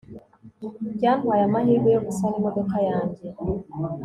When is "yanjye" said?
2.87-3.23